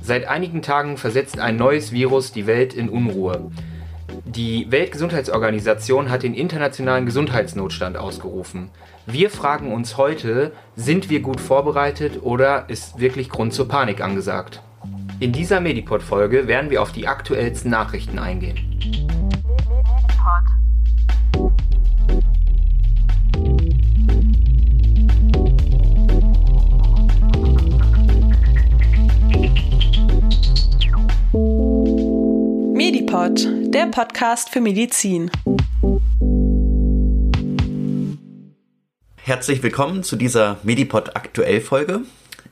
Seit 0.00 0.26
einigen 0.26 0.62
Tagen 0.62 0.96
versetzt 0.96 1.38
ein 1.38 1.56
neues 1.56 1.90
Virus 1.92 2.32
die 2.32 2.46
Welt 2.46 2.74
in 2.74 2.88
Unruhe. 2.88 3.50
Die 4.24 4.70
Weltgesundheitsorganisation 4.70 6.10
hat 6.10 6.22
den 6.22 6.34
internationalen 6.34 7.06
Gesundheitsnotstand 7.06 7.96
ausgerufen. 7.96 8.70
Wir 9.06 9.30
fragen 9.30 9.72
uns 9.72 9.96
heute, 9.96 10.52
sind 10.76 11.10
wir 11.10 11.20
gut 11.20 11.40
vorbereitet 11.40 12.22
oder 12.22 12.68
ist 12.68 13.00
wirklich 13.00 13.30
Grund 13.30 13.52
zur 13.52 13.68
Panik 13.68 14.00
angesagt? 14.00 14.62
In 15.18 15.32
dieser 15.32 15.60
Medipod-Folge 15.60 16.46
werden 16.46 16.70
wir 16.70 16.82
auf 16.82 16.92
die 16.92 17.08
aktuellsten 17.08 17.70
Nachrichten 17.70 18.18
eingehen. 18.18 19.11
Der 33.82 33.88
Podcast 33.88 34.50
für 34.50 34.60
Medizin. 34.60 35.28
Herzlich 39.16 39.60
willkommen 39.64 40.04
zu 40.04 40.14
dieser 40.14 40.58
Medipod 40.62 41.16
Aktuell 41.16 41.60
Folge. 41.60 42.02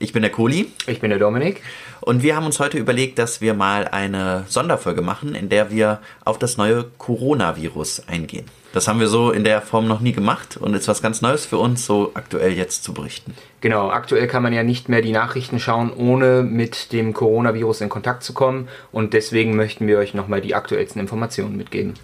Ich 0.01 0.13
bin 0.13 0.23
der 0.23 0.33
Kohli. 0.33 0.73
Ich 0.89 0.99
bin 0.99 1.11
der 1.11 1.21
Dominik. 1.21 1.63
Und 2.01 2.23
wir 2.23 2.37
haben 2.37 2.47
uns 2.47 2.59
heute 2.59 2.79
überlegt, 2.79 3.19
dass 3.19 3.41
wir 3.41 3.55
mal 3.55 3.87
eine 3.89 4.45
Sonderfolge 4.49 5.03
machen, 5.03 5.35
in 5.35 5.49
der 5.49 5.71
wir 5.71 6.01
auf 6.25 6.39
das 6.39 6.57
neue 6.57 6.85
Coronavirus 6.99 8.05
eingehen. 8.09 8.47
Das 8.73 8.87
haben 8.87 9.01
wir 9.01 9.09
so 9.09 9.33
in 9.33 9.43
der 9.43 9.63
Form 9.63 9.89
noch 9.89 10.01
nie 10.01 10.13
gemacht 10.13 10.57
und 10.57 10.75
ist 10.75 10.87
was 10.87 11.03
ganz 11.03 11.23
Neues 11.23 11.45
für 11.45 11.59
uns, 11.59 11.85
so 11.85 12.13
aktuell 12.15 12.53
jetzt 12.53 12.85
zu 12.85 12.95
berichten. 12.95 13.35
Genau, 13.61 13.91
aktuell 13.91 14.29
kann 14.29 14.45
man 14.45 14.53
ja 14.53 14.63
nicht 14.63 14.89
mehr 14.89 15.03
die 15.03 15.11
Nachrichten 15.11 15.59
schauen, 15.59 15.93
ohne 15.93 16.43
mit 16.43 16.93
dem 16.93 17.13
Coronavirus 17.13 17.81
in 17.81 17.89
Kontakt 17.89 18.23
zu 18.23 18.33
kommen. 18.33 18.69
Und 18.93 19.13
deswegen 19.13 19.57
möchten 19.57 19.89
wir 19.89 19.99
euch 19.99 20.15
nochmal 20.15 20.41
die 20.41 20.55
aktuellsten 20.55 21.01
Informationen 21.01 21.57
mitgeben. 21.57 21.95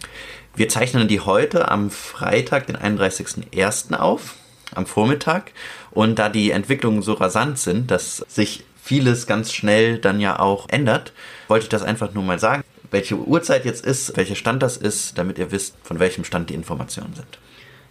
Wir 0.57 0.69
zeichnen 0.69 1.07
die 1.07 1.21
heute 1.21 1.71
am 1.71 1.91
Freitag, 1.91 2.67
den 2.67 2.77
31.01. 2.77 3.95
auf 3.95 4.35
am 4.75 4.87
Vormittag. 4.87 5.53
Und 5.93 6.19
da 6.19 6.29
die 6.29 6.51
Entwicklungen 6.51 7.03
so 7.03 7.13
rasant 7.15 7.59
sind, 7.59 7.91
dass 7.91 8.19
sich 8.29 8.65
vieles 8.87 9.27
ganz 9.27 9.53
schnell 9.53 9.99
dann 9.99 10.21
ja 10.21 10.39
auch 10.39 10.69
ändert, 10.69 11.13
wollte 11.49 11.65
ich 11.65 11.69
das 11.69 11.83
einfach 11.83 12.15
nur 12.15 12.23
mal 12.23 12.39
sagen, 12.39 12.63
welche 12.93 13.17
Uhrzeit 13.17 13.65
jetzt 13.65 13.85
ist, 13.85 14.17
welcher 14.17 14.37
Stand 14.37 14.63
das 14.63 14.77
ist, 14.77 15.19
damit 15.19 15.39
ihr 15.39 15.51
wisst, 15.51 15.75
von 15.83 15.99
welchem 15.99 16.23
Stand 16.23 16.51
die 16.51 16.55
Informationen 16.55 17.15
sind. 17.15 17.39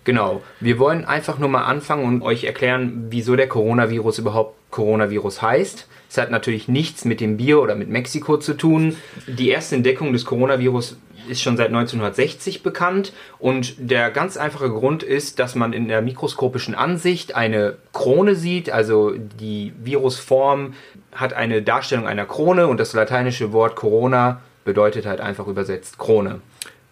Genau, 0.06 0.44
wir 0.60 0.78
wollen 0.78 1.04
einfach 1.04 1.40
nur 1.40 1.50
mal 1.50 1.64
anfangen 1.64 2.06
und 2.06 2.22
euch 2.22 2.44
erklären, 2.44 3.08
wieso 3.10 3.36
der 3.36 3.50
Coronavirus 3.50 4.20
überhaupt 4.20 4.56
Coronavirus 4.70 5.42
heißt. 5.42 5.88
Es 6.10 6.18
hat 6.18 6.30
natürlich 6.30 6.68
nichts 6.68 7.06
mit 7.06 7.20
dem 7.20 7.38
Bier 7.38 7.60
oder 7.60 7.76
mit 7.76 7.90
Mexiko 7.90 8.38
zu 8.38 8.54
tun. 8.54 8.96
Die 9.28 9.50
erste 9.50 9.76
Entdeckung 9.76 10.14
des 10.14 10.24
Coronavirus 10.26 10.98
ist 11.28 11.42
schon 11.42 11.58
seit 11.58 11.68
1960 11.68 12.62
bekannt 12.62 13.14
und 13.40 13.76
der 13.80 14.12
ganz 14.12 14.38
einfache 14.38 14.70
Grund 14.70 15.02
ist, 15.02 15.40
dass 15.40 15.56
man 15.56 15.74
in 15.74 15.88
der 15.88 16.04
mikroskopischen 16.04 16.76
Ansicht 16.76 17.36
eine 17.36 17.78
Krone 17.92 18.36
sieht, 18.36 18.70
also 18.70 19.14
die 19.16 19.74
Virusform 19.82 20.76
hat 21.14 21.34
eine 21.34 21.64
Darstellung 21.64 22.06
einer 22.06 22.26
Krone 22.26 22.68
und 22.68 22.80
das 22.80 22.94
lateinische 22.94 23.54
Wort 23.54 23.76
Corona 23.76 24.42
bedeutet 24.66 25.08
halt 25.08 25.20
einfach 25.20 25.48
übersetzt 25.48 25.98
Krone. 25.98 26.42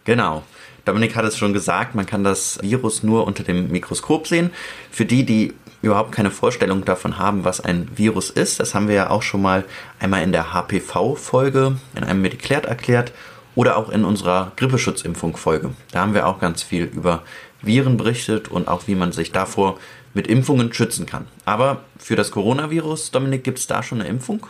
Genau. 0.06 0.44
Dominik 0.86 1.16
hat 1.16 1.26
es 1.26 1.38
schon 1.38 1.54
gesagt, 1.54 1.96
man 1.96 2.06
kann 2.06 2.24
das 2.24 2.60
Virus 2.62 3.04
nur 3.04 3.26
unter 3.26 3.44
dem 3.44 3.72
Mikroskop 3.72 4.28
sehen. 4.28 4.52
Für 4.92 5.06
die, 5.06 5.26
die 5.26 5.54
überhaupt 5.82 6.12
keine 6.12 6.32
Vorstellung 6.32 6.84
davon 6.86 7.18
haben, 7.18 7.44
was 7.46 7.62
ein 7.62 7.90
Virus 7.96 8.30
ist, 8.30 8.60
das 8.60 8.74
haben 8.74 8.88
wir 8.88 8.96
ja 8.96 9.10
auch 9.10 9.22
schon 9.22 9.42
mal 9.42 9.66
einmal 10.00 10.24
in 10.24 10.32
der 10.32 10.54
HPV-Folge 10.54 11.78
in 11.96 12.04
einem 12.04 12.22
Mediklärt 12.22 12.66
erklärt 12.66 13.14
oder 13.56 13.78
auch 13.78 13.90
in 13.90 14.04
unserer 14.04 14.52
Grippeschutzimpfung-Folge. 14.58 15.72
Da 15.92 16.02
haben 16.02 16.14
wir 16.14 16.28
auch 16.28 16.40
ganz 16.40 16.64
viel 16.64 16.86
über 16.86 17.24
Viren 17.62 17.98
berichtet 17.98 18.50
und 18.50 18.68
auch 18.68 18.88
wie 18.88 18.96
man 18.96 19.12
sich 19.12 19.32
davor 19.32 19.78
mit 20.14 20.28
Impfungen 20.28 20.74
schützen 20.74 21.06
kann. 21.06 21.28
Aber 21.46 21.82
für 21.98 22.16
das 22.16 22.32
Coronavirus, 22.32 23.12
Dominik, 23.12 23.44
gibt 23.44 23.60
es 23.60 23.68
da 23.68 23.84
schon 23.84 24.02
eine 24.02 24.10
Impfung? 24.10 24.46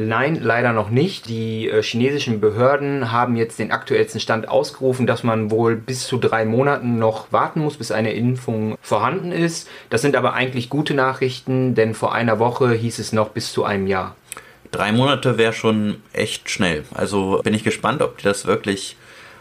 Nein, 0.00 0.38
leider 0.40 0.72
noch 0.72 0.90
nicht. 0.90 1.28
Die 1.28 1.68
äh, 1.68 1.82
chinesischen 1.82 2.40
Behörden 2.40 3.10
haben 3.10 3.34
jetzt 3.34 3.58
den 3.58 3.72
aktuellsten 3.72 4.20
Stand 4.20 4.48
ausgerufen, 4.48 5.08
dass 5.08 5.24
man 5.24 5.50
wohl 5.50 5.74
bis 5.74 6.06
zu 6.06 6.18
drei 6.18 6.44
Monaten 6.44 7.00
noch 7.00 7.32
warten 7.32 7.60
muss, 7.60 7.76
bis 7.76 7.90
eine 7.90 8.12
Impfung 8.12 8.78
vorhanden 8.80 9.32
ist. 9.32 9.68
Das 9.90 10.00
sind 10.00 10.14
aber 10.14 10.34
eigentlich 10.34 10.70
gute 10.70 10.94
Nachrichten, 10.94 11.74
denn 11.74 11.94
vor 11.94 12.14
einer 12.14 12.38
Woche 12.38 12.72
hieß 12.72 13.00
es 13.00 13.12
noch 13.12 13.30
bis 13.30 13.52
zu 13.52 13.64
einem 13.64 13.88
Jahr. 13.88 14.14
Drei 14.70 14.92
Monate 14.92 15.36
wäre 15.36 15.52
schon 15.52 15.96
echt 16.12 16.48
schnell. 16.48 16.84
Also 16.94 17.40
bin 17.42 17.54
ich 17.54 17.64
gespannt, 17.64 18.00
ob 18.00 18.18
die 18.18 18.24
das 18.24 18.46
wirklich 18.46 18.96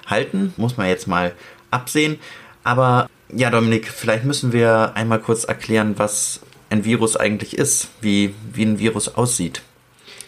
halten. 0.07 0.53
Muss 0.57 0.75
man 0.75 0.87
jetzt 0.87 1.07
mal 1.07 1.33
absehen. 1.69 2.17
Aber 2.63 3.09
ja, 3.31 3.51
Dominik, 3.51 3.89
vielleicht 3.89 4.23
müssen 4.23 4.53
wir 4.53 4.93
einmal 4.95 5.19
kurz 5.19 5.43
erklären, 5.43 5.93
was 5.97 6.39
ein 6.71 6.83
Virus 6.83 7.15
eigentlich 7.15 7.57
ist, 7.57 7.89
wie, 8.01 8.33
wie 8.53 8.63
ein 8.63 8.79
Virus 8.79 9.15
aussieht. 9.15 9.61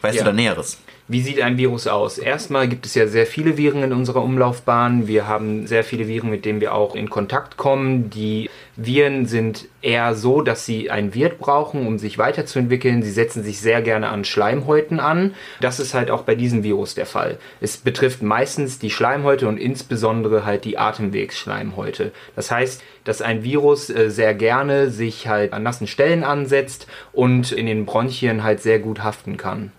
Weißt 0.01 0.17
ja. 0.17 0.23
du 0.23 0.29
da 0.29 0.33
Näheres? 0.33 0.77
Wie 1.11 1.21
sieht 1.21 1.41
ein 1.41 1.57
Virus 1.57 1.87
aus? 1.87 2.19
Erstmal 2.19 2.67
gibt 2.67 2.85
es 2.85 2.93
ja 2.93 3.07
sehr 3.07 3.25
viele 3.25 3.57
Viren 3.57 3.81
in 3.81 3.93
unserer 3.93 4.21
Umlaufbahn. 4.21 5.07
Wir 5.07 5.27
haben 5.27 5.65
sehr 5.65 5.83
viele 5.83 6.07
Viren, 6.07 6.29
mit 6.29 6.45
denen 6.45 6.61
wir 6.61 6.75
auch 6.75 6.93
in 6.93 7.09
Kontakt 7.09 7.57
kommen. 7.57 8.11
Die 8.11 8.47
Viren 8.75 9.25
sind 9.25 9.67
eher 9.81 10.13
so, 10.13 10.43
dass 10.43 10.67
sie 10.67 10.91
ein 10.91 11.15
Wirt 11.15 11.39
brauchen, 11.39 11.87
um 11.87 11.97
sich 11.97 12.19
weiterzuentwickeln. 12.19 13.01
Sie 13.01 13.09
setzen 13.09 13.41
sich 13.41 13.59
sehr 13.59 13.81
gerne 13.81 14.09
an 14.09 14.23
Schleimhäuten 14.23 14.99
an. 14.99 15.33
Das 15.61 15.79
ist 15.79 15.95
halt 15.95 16.11
auch 16.11 16.21
bei 16.21 16.35
diesem 16.35 16.61
Virus 16.61 16.93
der 16.93 17.07
Fall. 17.07 17.39
Es 17.59 17.77
betrifft 17.77 18.21
meistens 18.21 18.77
die 18.77 18.91
Schleimhäute 18.91 19.47
und 19.47 19.57
insbesondere 19.57 20.45
halt 20.45 20.63
die 20.63 20.77
Atemwegsschleimhäute. 20.77 22.11
Das 22.35 22.51
heißt, 22.51 22.83
dass 23.03 23.23
ein 23.23 23.43
Virus 23.43 23.89
äh, 23.89 24.11
sehr 24.11 24.35
gerne 24.35 24.91
sich 24.91 25.27
halt 25.27 25.53
an 25.53 25.63
nassen 25.63 25.87
Stellen 25.87 26.23
ansetzt 26.23 26.85
und 27.13 27.51
in 27.51 27.65
den 27.65 27.87
Bronchien 27.87 28.43
halt 28.43 28.61
sehr 28.61 28.77
gut 28.77 29.03
haften 29.03 29.35
kann. 29.35 29.71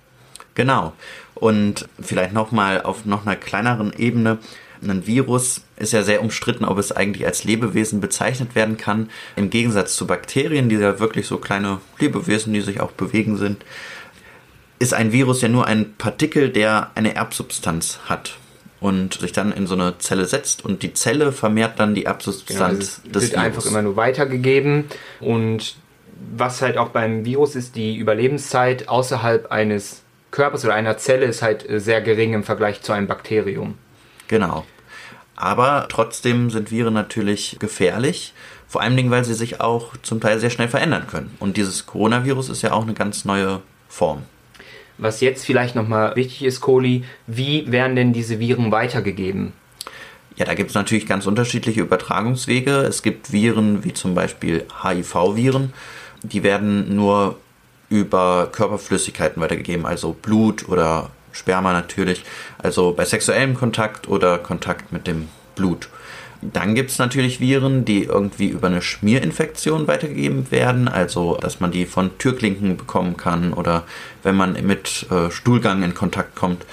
Genau. 0.55 0.93
Und 1.35 1.89
vielleicht 2.01 2.33
nochmal 2.33 2.83
auf 2.83 3.05
noch 3.05 3.27
einer 3.27 3.37
kleineren 3.37 3.93
Ebene. 3.97 4.39
Ein 4.83 5.07
Virus 5.07 5.63
ist 5.77 5.93
ja 5.93 6.03
sehr 6.03 6.23
umstritten, 6.23 6.65
ob 6.65 6.79
es 6.79 6.93
eigentlich 6.93 7.27
als 7.27 7.45
Lebewesen 7.45 8.01
bezeichnet 8.01 8.55
werden 8.55 8.77
kann. 8.77 9.11
Im 9.37 9.51
Gegensatz 9.51 9.95
zu 9.95 10.07
Bakterien, 10.07 10.69
die 10.69 10.77
ja 10.77 10.99
wirklich 10.99 11.27
so 11.27 11.39
kleine 11.39 11.81
Lebewesen, 11.99 12.53
die 12.53 12.63
sich 12.63 12.81
auch 12.81 12.93
bewegen 12.93 13.37
sind, 13.37 13.65
ist 14.79 14.95
ein 14.95 15.13
Virus 15.13 15.43
ja 15.43 15.49
nur 15.49 15.67
ein 15.67 15.95
Partikel, 15.97 16.49
der 16.49 16.91
eine 16.95 17.15
Erbsubstanz 17.15 18.01
hat 18.07 18.39
und 18.81 19.21
sich 19.21 19.33
dann 19.33 19.53
in 19.53 19.67
so 19.67 19.75
eine 19.75 19.99
Zelle 19.99 20.25
setzt 20.25 20.65
und 20.65 20.83
die 20.83 20.95
Zelle 20.95 21.33
vermehrt 21.33 21.79
dann 21.79 21.95
die 21.95 22.07
Erbsubstanz 22.07 23.03
genau, 23.03 23.13
des 23.13 23.23
wird 23.23 23.33
Virus. 23.33 23.45
einfach 23.45 23.67
immer 23.67 23.83
nur 23.83 23.97
weitergegeben 23.97 24.87
und 25.21 25.77
was 26.35 26.63
halt 26.63 26.79
auch 26.79 26.89
beim 26.89 27.25
Virus 27.25 27.55
ist, 27.57 27.77
die 27.77 27.97
Überlebenszeit 27.97 28.89
außerhalb 28.89 29.53
eines 29.53 30.03
Körpers 30.31 30.65
oder 30.65 30.75
einer 30.75 30.97
Zelle 30.99 31.27
ist 31.27 31.43
halt 31.43 31.69
äh, 31.69 31.81
sehr 31.81 32.01
gering 32.01 32.35
im 32.35 32.45
Vergleich 32.45 32.83
zu 32.83 32.93
einem 32.93 33.07
Bakterium. 33.07 33.77
Genau. 34.29 34.65
Aber 35.37 35.87
trotzdem 35.89 36.51
sind 36.51 36.71
Viren 36.71 36.95
natürlich 36.95 37.57
gefährlich, 37.59 38.35
vor 38.69 38.83
allen 38.83 38.97
Dingen, 38.97 39.11
weil 39.11 39.25
sie 39.25 39.35
sich 39.35 39.61
auch 39.61 39.97
zum 40.03 40.21
Teil 40.21 40.39
sehr 40.39 40.51
schnell 40.51 40.69
verändern 40.69 41.07
können. 41.09 41.35
Und 41.41 41.57
dieses 41.57 41.87
Coronavirus 41.87 42.51
ist 42.51 42.63
ja 42.63 42.73
auch 42.73 42.83
eine 42.83 42.95
ganz 42.95 43.25
neue 43.25 43.63
Form. 43.89 44.23
Was 44.99 45.23
jetzt 45.23 45.47
vielleicht 45.47 45.75
nochmal 45.75 46.15
wichtig 46.15 46.45
ist, 46.45 46.61
Kohli, 46.61 47.05
wie 47.27 47.73
werden 47.73 47.97
denn 47.97 48.13
diese 48.13 48.39
Viren 48.39 48.71
weitergegeben? 48.71 49.55
Ja, 50.37 50.45
da 50.45 50.55
gibt 50.55 50.71
es 50.71 50.75
natürlich 50.75 51.07
ganz 51.07 51.27
unterschiedliche 51.27 51.81
Übertragungswege. 51.81 52.71
Es 52.83 53.03
gibt 53.03 53.33
Viren 53.33 53.83
wie 53.83 53.95
zum 53.95 54.15
Beispiel 54.15 54.67
HIV-Viren, 54.83 55.73
die 56.23 56.43
werden 56.43 56.95
nur 56.95 57.39
über 57.91 58.49
Körperflüssigkeiten 58.51 59.43
weitergegeben, 59.43 59.85
also 59.85 60.15
Blut 60.15 60.67
oder 60.69 61.11
Sperma 61.33 61.73
natürlich, 61.73 62.25
also 62.59 62.93
bei 62.93 63.05
sexuellem 63.05 63.55
Kontakt 63.55 64.09
oder 64.09 64.39
Kontakt 64.39 64.93
mit 64.93 65.07
dem 65.07 65.29
Blut. 65.55 65.89
Dann 66.43 66.75
gibt 66.75 66.91
es 66.91 66.99
natürlich 66.99 67.41
Viren, 67.41 67.85
die 67.85 68.05
irgendwie 68.05 68.49
über 68.49 68.69
eine 68.69 68.81
Schmierinfektion 68.81 69.87
weitergegeben 69.87 70.51
werden, 70.51 70.89
also 70.89 71.37
dass 71.37 71.61
man 71.61 71.71
die 71.71 71.85
von 71.85 72.17
Türklinken 72.17 72.79
bekommen 72.79 73.19
kann 73.19 73.53
oder 73.53 73.85
wenn 74.23 74.37
man 74.37 74.55
mit 74.67 75.07
äh, 75.11 75.31
Stuhlgang 75.31 75.83
in 75.83 75.93
Kontakt 75.95 76.37
kommt. 76.37 76.65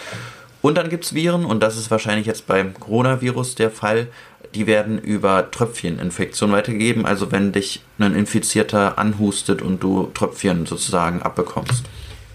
Und 0.61 0.75
dann 0.75 0.89
gibt 0.89 1.03
es 1.03 1.13
Viren, 1.13 1.45
und 1.45 1.61
das 1.61 1.77
ist 1.77 1.91
wahrscheinlich 1.91 2.25
jetzt 2.27 2.47
beim 2.47 2.73
Coronavirus 2.73 3.55
der 3.55 3.69
Fall, 3.69 4.07
die 4.55 4.67
werden 4.67 4.99
über 4.99 5.49
Tröpfcheninfektion 5.51 6.51
weitergegeben. 6.51 7.05
Also 7.05 7.31
wenn 7.31 7.51
dich 7.51 7.83
ein 7.99 8.15
Infizierter 8.15 8.97
anhustet 8.97 9.61
und 9.61 9.81
du 9.83 10.11
Tröpfchen 10.13 10.65
sozusagen 10.65 11.21
abbekommst. 11.21 11.85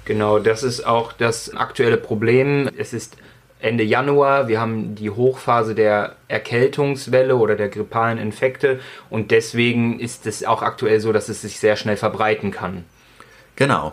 Genau, 0.04 0.38
das 0.38 0.62
ist 0.62 0.84
auch 0.86 1.12
das 1.12 1.54
aktuelle 1.54 1.96
Problem. 1.96 2.68
Es 2.76 2.92
ist 2.92 3.16
Ende 3.60 3.84
Januar. 3.84 4.48
Wir 4.48 4.60
haben 4.60 4.96
die 4.96 5.10
Hochphase 5.10 5.74
der 5.74 6.16
Erkältungswelle 6.26 7.36
oder 7.36 7.54
der 7.54 7.68
grippalen 7.68 8.18
Infekte 8.18 8.80
und 9.08 9.30
deswegen 9.30 10.00
ist 10.00 10.26
es 10.26 10.44
auch 10.44 10.62
aktuell 10.62 10.98
so, 11.00 11.12
dass 11.12 11.28
es 11.28 11.42
sich 11.42 11.60
sehr 11.60 11.76
schnell 11.76 11.96
verbreiten 11.96 12.50
kann. 12.50 12.84
Genau. 13.54 13.92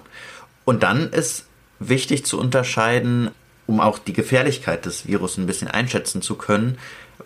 Und 0.65 0.81
dann 0.81 1.09
ist 1.09 1.45
wichtig 1.79 2.25
zu 2.25 2.39
unterscheiden, 2.39 3.29
um 3.67 3.79
auch 3.79 3.99
die 3.99 4.13
Gefährlichkeit 4.13 4.85
des 4.85 5.05
Virus 5.05 5.37
ein 5.37 5.45
bisschen 5.45 5.67
einschätzen 5.67 6.23
zu 6.23 6.35
können, 6.35 6.79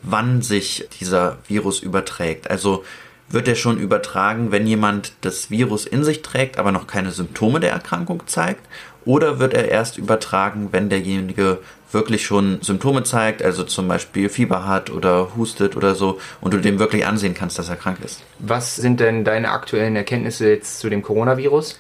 wann 0.04 0.42
sich 0.42 0.88
dieser 1.00 1.38
Virus 1.48 1.80
überträgt. 1.80 2.50
Also 2.50 2.84
wird 3.30 3.48
er 3.48 3.56
schon 3.56 3.80
übertragen, 3.80 4.52
wenn 4.52 4.68
jemand 4.68 5.14
das 5.22 5.50
Virus 5.50 5.86
in 5.86 6.04
sich 6.04 6.22
trägt, 6.22 6.60
aber 6.60 6.72
noch 6.72 6.88
keine 6.88 7.12
Symptome 7.12 7.60
der 7.60 7.72
Erkrankung 7.72 8.24
zeigt? 8.28 8.62
Oder 9.06 9.40
wird 9.40 9.54
er 9.54 9.70
erst 9.70 9.98
übertragen, 9.98 10.70
wenn 10.72 10.90
derjenige 10.90 11.60
wirklich 11.92 12.26
schon 12.26 12.62
Symptome 12.62 13.04
zeigt, 13.04 13.44
also 13.44 13.64
zum 13.64 13.88
Beispiel 13.88 14.30
Fieber 14.30 14.66
hat 14.66 14.90
oder 14.90 15.36
hustet 15.36 15.76
oder 15.76 15.96
so, 15.96 16.20
und 16.42 16.54
du 16.54 16.60
dem 16.60 16.80
wirklich 16.80 17.06
ansehen 17.06 17.34
kannst, 17.34 17.60
dass 17.60 17.70
er 17.70 17.76
krank 17.76 18.00
ist? 18.04 18.24
Was 18.40 18.76
sind 18.76 19.00
denn 19.00 19.24
deine 19.24 19.52
aktuellen 19.52 19.96
Erkenntnisse 19.96 20.50
jetzt 20.50 20.80
zu 20.80 20.90
dem 20.90 21.02
Coronavirus? 21.02 21.80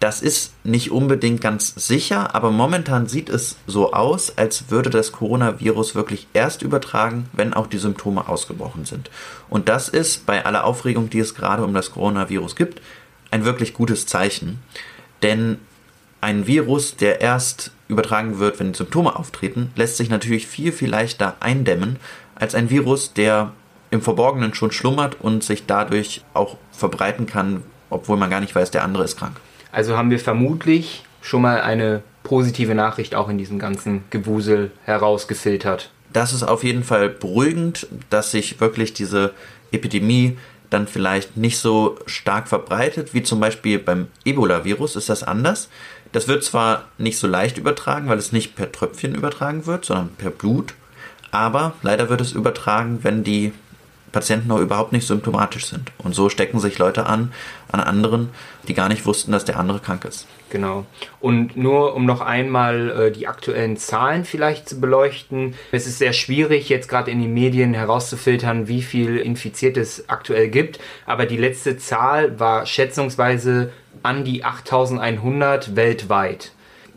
Das 0.00 0.22
ist 0.22 0.54
nicht 0.64 0.90
unbedingt 0.90 1.42
ganz 1.42 1.74
sicher, 1.74 2.34
aber 2.34 2.50
momentan 2.50 3.06
sieht 3.06 3.28
es 3.28 3.56
so 3.66 3.92
aus, 3.92 4.38
als 4.38 4.70
würde 4.70 4.88
das 4.88 5.12
Coronavirus 5.12 5.94
wirklich 5.94 6.26
erst 6.32 6.62
übertragen, 6.62 7.28
wenn 7.34 7.52
auch 7.52 7.66
die 7.66 7.76
Symptome 7.76 8.26
ausgebrochen 8.26 8.86
sind. 8.86 9.10
Und 9.50 9.68
das 9.68 9.90
ist 9.90 10.24
bei 10.24 10.46
aller 10.46 10.64
Aufregung, 10.64 11.10
die 11.10 11.18
es 11.18 11.34
gerade 11.34 11.62
um 11.64 11.74
das 11.74 11.90
Coronavirus 11.90 12.56
gibt, 12.56 12.80
ein 13.30 13.44
wirklich 13.44 13.74
gutes 13.74 14.06
Zeichen. 14.06 14.62
Denn 15.22 15.58
ein 16.22 16.46
Virus, 16.46 16.96
der 16.96 17.20
erst 17.20 17.70
übertragen 17.86 18.38
wird, 18.38 18.58
wenn 18.58 18.72
die 18.72 18.78
Symptome 18.78 19.14
auftreten, 19.14 19.70
lässt 19.76 19.98
sich 19.98 20.08
natürlich 20.08 20.46
viel, 20.46 20.72
viel 20.72 20.88
leichter 20.88 21.36
eindämmen 21.40 21.96
als 22.34 22.54
ein 22.54 22.70
Virus, 22.70 23.12
der 23.12 23.52
im 23.90 24.00
Verborgenen 24.00 24.54
schon 24.54 24.72
schlummert 24.72 25.20
und 25.20 25.44
sich 25.44 25.66
dadurch 25.66 26.22
auch 26.32 26.56
verbreiten 26.72 27.26
kann, 27.26 27.64
obwohl 27.90 28.16
man 28.16 28.30
gar 28.30 28.40
nicht 28.40 28.54
weiß, 28.54 28.70
der 28.70 28.82
andere 28.82 29.04
ist 29.04 29.18
krank. 29.18 29.36
Also 29.72 29.96
haben 29.96 30.10
wir 30.10 30.18
vermutlich 30.18 31.04
schon 31.20 31.42
mal 31.42 31.60
eine 31.60 32.02
positive 32.22 32.74
Nachricht 32.74 33.14
auch 33.14 33.28
in 33.28 33.38
diesem 33.38 33.58
ganzen 33.58 34.04
Gewusel 34.10 34.70
herausgefiltert. 34.84 35.90
Das 36.12 36.32
ist 36.32 36.42
auf 36.42 36.64
jeden 36.64 36.84
Fall 36.84 37.08
beruhigend, 37.08 37.86
dass 38.08 38.32
sich 38.32 38.60
wirklich 38.60 38.92
diese 38.92 39.32
Epidemie 39.70 40.36
dann 40.70 40.86
vielleicht 40.86 41.36
nicht 41.36 41.58
so 41.58 41.98
stark 42.06 42.48
verbreitet, 42.48 43.14
wie 43.14 43.22
zum 43.22 43.40
Beispiel 43.40 43.78
beim 43.78 44.08
Ebola-Virus 44.24 44.96
ist 44.96 45.08
das 45.08 45.22
anders. 45.22 45.68
Das 46.12 46.28
wird 46.28 46.44
zwar 46.44 46.84
nicht 46.98 47.18
so 47.18 47.26
leicht 47.26 47.58
übertragen, 47.58 48.08
weil 48.08 48.18
es 48.18 48.32
nicht 48.32 48.56
per 48.56 48.70
Tröpfchen 48.70 49.14
übertragen 49.14 49.66
wird, 49.66 49.84
sondern 49.84 50.10
per 50.16 50.30
Blut, 50.30 50.74
aber 51.30 51.74
leider 51.82 52.08
wird 52.08 52.20
es 52.20 52.32
übertragen, 52.32 53.00
wenn 53.02 53.22
die 53.22 53.52
Patienten 54.12 54.48
noch 54.48 54.58
überhaupt 54.58 54.92
nicht 54.92 55.06
symptomatisch 55.06 55.66
sind. 55.66 55.92
Und 55.98 56.14
so 56.14 56.28
stecken 56.28 56.58
sich 56.58 56.78
Leute 56.78 57.06
an, 57.06 57.32
an 57.70 57.80
anderen, 57.80 58.30
die 58.68 58.74
gar 58.74 58.88
nicht 58.88 59.06
wussten, 59.06 59.32
dass 59.32 59.44
der 59.44 59.58
andere 59.58 59.78
krank 59.78 60.04
ist. 60.04 60.26
Genau. 60.50 60.84
Und 61.20 61.56
nur 61.56 61.94
um 61.94 62.06
noch 62.06 62.20
einmal 62.20 62.90
äh, 62.90 63.12
die 63.12 63.28
aktuellen 63.28 63.76
Zahlen 63.76 64.24
vielleicht 64.24 64.68
zu 64.68 64.80
beleuchten. 64.80 65.54
Es 65.70 65.86
ist 65.86 65.98
sehr 65.98 66.12
schwierig, 66.12 66.68
jetzt 66.68 66.88
gerade 66.88 67.10
in 67.10 67.20
den 67.20 67.32
Medien 67.32 67.72
herauszufiltern, 67.72 68.66
wie 68.66 68.82
viel 68.82 69.16
Infizierte 69.16 69.80
es 69.80 70.08
aktuell 70.08 70.48
gibt. 70.48 70.80
Aber 71.06 71.26
die 71.26 71.36
letzte 71.36 71.76
Zahl 71.78 72.40
war 72.40 72.66
schätzungsweise 72.66 73.72
an 74.02 74.24
die 74.24 74.44
8100 74.44 75.76
weltweit 75.76 76.52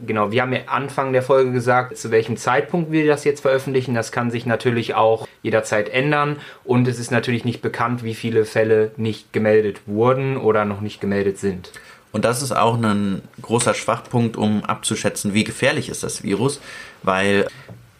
genau, 0.06 0.31
wir 0.31 0.42
haben 0.42 0.54
ja 0.54 0.62
Anfang 0.68 1.13
der 1.13 1.24
Folge 1.24 1.51
gesagt, 1.51 1.98
zu 1.98 2.12
welchem 2.12 2.38
Zeitpunkt 2.38 2.92
wir 2.92 3.07
das 3.07 3.24
jetzt 3.24 3.42
veröffentlichen. 3.42 3.94
Das 3.94 4.12
kann 4.12 4.31
sich 4.31 4.45
natürlich 4.45 4.95
auch 4.95 5.28
jederzeit 5.42 5.90
ändern 5.90 6.38
und 6.63 6.88
es 6.88 7.00
ist 7.00 7.12
natürlich 7.12 7.45
nicht 7.45 7.62
bekannt, 7.62 8.04
wie 8.04 8.16
viele 8.16 8.45
Fälle 8.45 8.92
nicht 8.98 9.34
gemeldet 9.34 9.81
wurden 9.86 10.38
oder 10.38 10.66
noch 10.66 10.81
nicht 10.81 11.01
gemeldet 11.01 11.38
sind. 11.38 11.72
Und 12.12 12.25
das 12.25 12.44
ist 12.44 12.51
auch 12.51 12.78
ein 12.78 13.24
großer 13.42 13.74
Schwachpunkt, 13.74 14.38
um 14.38 14.63
abzuschätzen, 14.63 15.34
wie 15.34 15.44
gefährlich 15.44 15.90
ist 15.90 16.04
das 16.04 16.24
Virus, 16.24 16.62
weil 17.01 17.48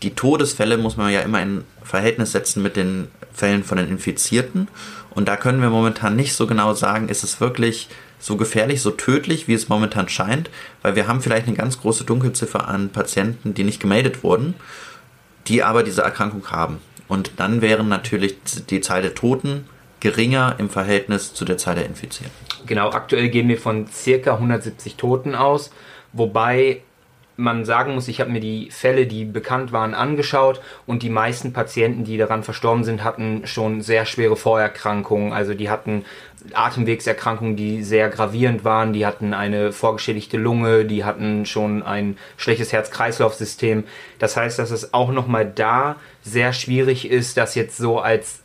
die 0.04 0.14
Todesfälle 0.14 0.78
muss 0.78 0.98
man 0.98 1.12
ja 1.12 1.22
immer 1.22 1.42
in 1.42 1.64
Verhältnis 1.84 2.32
setzen 2.32 2.62
mit 2.62 2.76
den 2.76 3.08
Fällen 3.34 3.64
von 3.64 3.78
den 3.78 3.90
Infizierten. 3.90 4.68
Und 5.10 5.28
da 5.28 5.36
können 5.36 5.62
wir 5.62 5.70
momentan 5.70 6.16
nicht 6.16 6.36
so 6.36 6.46
genau 6.46 6.74
sagen, 6.74 7.10
ist 7.10 7.24
es 7.24 7.40
wirklich 7.42 7.90
so 8.24 8.38
gefährlich, 8.38 8.82
so 8.82 8.92
tödlich, 8.92 9.50
wie 9.50 9.54
es 9.54 9.68
momentan 9.68 10.08
scheint, 10.08 10.50
weil 10.82 10.96
wir 10.96 11.08
haben 11.10 11.22
vielleicht 11.22 11.46
eine 11.46 11.58
ganz 11.58 11.82
große 11.82 12.06
Dunkelziffer 12.06 12.70
an 12.70 12.90
Patienten, 12.90 13.54
die 13.54 13.66
nicht 13.66 13.82
gemeldet 13.82 14.24
wurden, 14.24 14.54
die 15.48 15.62
aber 15.62 15.84
diese 15.84 16.04
Erkrankung 16.04 16.50
haben. 16.50 16.80
Und 17.10 17.32
dann 17.36 17.62
wären 17.62 17.90
natürlich 17.90 18.38
die 18.70 18.80
Zahl 18.80 19.02
der 19.02 19.14
Toten 19.14 19.66
geringer 20.00 20.56
im 20.58 20.70
Verhältnis 20.70 21.34
zu 21.34 21.44
der 21.44 21.58
Zahl 21.58 21.76
der 21.76 21.86
Infizierten. 21.86 22.34
Genau, 22.66 22.92
aktuell 22.92 23.28
gehen 23.28 23.50
wir 23.50 23.58
von 23.58 23.88
circa 23.88 24.36
170 24.36 24.96
Toten 24.96 25.36
aus, 25.36 25.72
wobei 26.14 26.82
man 27.44 27.66
sagen 27.66 27.94
muss, 27.94 28.08
ich 28.08 28.22
habe 28.22 28.32
mir 28.32 28.40
die 28.40 28.72
Fälle, 28.72 29.06
die 29.06 29.26
bekannt 29.26 29.72
waren, 29.72 29.94
angeschaut 29.94 30.62
und 30.88 31.04
die 31.04 31.10
meisten 31.10 31.54
Patienten, 31.54 32.06
die 32.06 32.18
daran 32.18 32.44
verstorben 32.44 32.84
sind, 32.84 33.04
hatten 33.04 33.46
schon 33.46 33.82
sehr 33.82 34.06
schwere 34.06 34.36
Vorerkrankungen. 34.36 35.34
Also 35.34 35.54
die 35.54 35.70
hatten 35.70 36.06
Atemwegserkrankungen, 36.54 37.56
die 37.56 37.84
sehr 37.84 38.10
gravierend 38.10 38.64
waren, 38.64 38.94
die 38.94 39.06
hatten 39.06 39.34
eine 39.34 39.72
vorgeschädigte 39.72 40.38
Lunge, 40.38 40.86
die 40.86 41.04
hatten 41.04 41.46
schon 41.46 41.84
ein 41.84 42.18
schlechtes 42.38 42.72
Herz-Kreislauf-System. 42.72 43.84
Das 44.20 44.38
heißt, 44.38 44.58
dass 44.58 44.72
es 44.72 44.94
auch 44.94 45.12
nochmal 45.12 45.46
da 45.46 45.98
sehr 46.24 46.54
schwierig 46.54 47.10
ist, 47.10 47.38
das 47.38 47.56
jetzt 47.56 47.78
so 47.78 48.00
als 48.00 48.42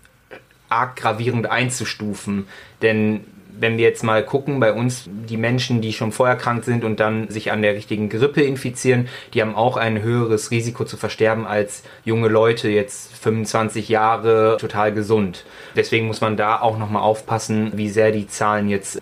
arg 0.68 0.96
gravierend 0.96 1.50
einzustufen. 1.50 2.46
Denn 2.82 3.24
wenn 3.60 3.76
wir 3.76 3.84
jetzt 3.84 4.04
mal 4.04 4.24
gucken, 4.24 4.60
bei 4.60 4.72
uns 4.72 5.04
die 5.06 5.36
Menschen, 5.36 5.80
die 5.80 5.92
schon 5.92 6.12
vorher 6.12 6.36
krank 6.36 6.64
sind 6.64 6.84
und 6.84 7.00
dann 7.00 7.28
sich 7.28 7.50
an 7.52 7.62
der 7.62 7.74
richtigen 7.74 8.08
Grippe 8.08 8.42
infizieren, 8.42 9.08
die 9.34 9.42
haben 9.42 9.54
auch 9.54 9.76
ein 9.76 10.02
höheres 10.02 10.50
Risiko 10.50 10.84
zu 10.84 10.96
versterben 10.96 11.46
als 11.46 11.82
junge 12.04 12.28
Leute, 12.28 12.68
jetzt 12.68 13.14
25 13.16 13.88
Jahre, 13.88 14.56
total 14.60 14.92
gesund. 14.92 15.44
Deswegen 15.76 16.06
muss 16.06 16.20
man 16.20 16.36
da 16.36 16.60
auch 16.60 16.78
nochmal 16.78 17.02
aufpassen, 17.02 17.72
wie 17.74 17.88
sehr 17.88 18.12
die 18.12 18.26
Zahlen 18.26 18.68
jetzt 18.68 19.00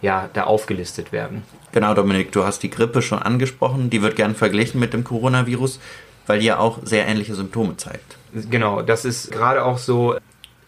ja, 0.00 0.28
da 0.32 0.44
aufgelistet 0.44 1.12
werden. 1.12 1.42
Genau, 1.72 1.94
Dominik, 1.94 2.32
du 2.32 2.44
hast 2.44 2.62
die 2.62 2.70
Grippe 2.70 3.02
schon 3.02 3.18
angesprochen. 3.18 3.90
Die 3.90 4.02
wird 4.02 4.16
gern 4.16 4.34
verglichen 4.34 4.80
mit 4.80 4.92
dem 4.92 5.04
Coronavirus, 5.04 5.80
weil 6.26 6.40
die 6.40 6.46
ja 6.46 6.58
auch 6.58 6.78
sehr 6.82 7.06
ähnliche 7.06 7.34
Symptome 7.34 7.76
zeigt. 7.76 8.16
Genau, 8.50 8.82
das 8.82 9.04
ist 9.04 9.30
gerade 9.30 9.64
auch 9.64 9.78
so, 9.78 10.16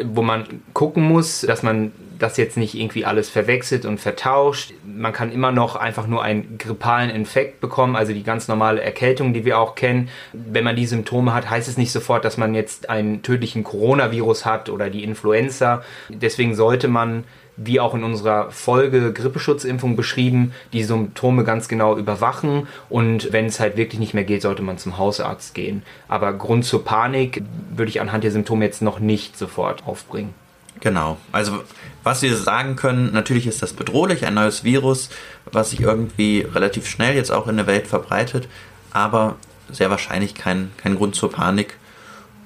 wo 0.02 0.22
man 0.22 0.44
gucken 0.72 1.04
muss, 1.04 1.42
dass 1.42 1.62
man 1.62 1.92
das 2.22 2.36
jetzt 2.36 2.56
nicht 2.56 2.74
irgendwie 2.74 3.04
alles 3.04 3.28
verwechselt 3.28 3.84
und 3.84 3.98
vertauscht. 3.98 4.72
Man 4.84 5.12
kann 5.12 5.32
immer 5.32 5.52
noch 5.52 5.76
einfach 5.76 6.06
nur 6.06 6.22
einen 6.22 6.58
grippalen 6.58 7.10
Infekt 7.10 7.60
bekommen, 7.60 7.96
also 7.96 8.12
die 8.12 8.22
ganz 8.22 8.48
normale 8.48 8.80
Erkältung, 8.80 9.32
die 9.32 9.44
wir 9.44 9.58
auch 9.58 9.74
kennen. 9.74 10.08
Wenn 10.32 10.64
man 10.64 10.76
die 10.76 10.86
Symptome 10.86 11.34
hat, 11.34 11.50
heißt 11.50 11.68
es 11.68 11.76
nicht 11.76 11.92
sofort, 11.92 12.24
dass 12.24 12.36
man 12.36 12.54
jetzt 12.54 12.90
einen 12.90 13.22
tödlichen 13.22 13.64
Coronavirus 13.64 14.46
hat 14.46 14.68
oder 14.68 14.90
die 14.90 15.04
Influenza. 15.04 15.82
Deswegen 16.08 16.54
sollte 16.54 16.88
man 16.88 17.24
wie 17.62 17.78
auch 17.78 17.94
in 17.94 18.04
unserer 18.04 18.50
Folge 18.50 19.12
Grippeschutzimpfung 19.12 19.94
beschrieben, 19.94 20.52
die 20.72 20.82
Symptome 20.82 21.44
ganz 21.44 21.68
genau 21.68 21.96
überwachen 21.96 22.66
und 22.88 23.32
wenn 23.32 23.46
es 23.46 23.60
halt 23.60 23.76
wirklich 23.76 24.00
nicht 24.00 24.14
mehr 24.14 24.24
geht, 24.24 24.42
sollte 24.42 24.62
man 24.62 24.78
zum 24.78 24.96
Hausarzt 24.96 25.54
gehen. 25.54 25.82
Aber 26.08 26.32
Grund 26.32 26.64
zur 26.64 26.84
Panik 26.84 27.42
würde 27.74 27.90
ich 27.90 28.00
anhand 28.00 28.24
der 28.24 28.30
Symptome 28.30 28.64
jetzt 28.64 28.80
noch 28.80 28.98
nicht 28.98 29.36
sofort 29.36 29.86
aufbringen. 29.86 30.32
Genau. 30.78 31.18
Also 31.32 31.62
was 32.02 32.22
wir 32.22 32.34
sagen 32.36 32.76
können, 32.76 33.12
natürlich 33.12 33.46
ist 33.46 33.62
das 33.62 33.72
bedrohlich, 33.74 34.24
ein 34.24 34.34
neues 34.34 34.64
Virus, 34.64 35.10
was 35.52 35.70
sich 35.70 35.80
irgendwie 35.80 36.46
relativ 36.54 36.86
schnell 36.86 37.14
jetzt 37.14 37.30
auch 37.30 37.46
in 37.48 37.56
der 37.56 37.66
Welt 37.66 37.86
verbreitet, 37.86 38.48
aber 38.92 39.36
sehr 39.70 39.90
wahrscheinlich 39.90 40.34
kein, 40.34 40.70
kein 40.78 40.96
Grund 40.96 41.14
zur 41.14 41.30
Panik. 41.30 41.76